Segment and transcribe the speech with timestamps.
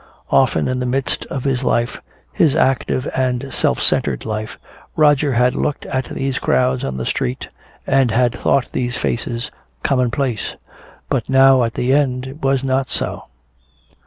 [0.31, 2.01] Often in the midst of his life,
[2.33, 4.57] his active and self centered life,
[4.95, 7.47] Roger had looked at these crowds on the street
[7.85, 9.51] and had thought these faces
[9.83, 10.55] commonplace.
[11.07, 13.25] But now at the end it was not so.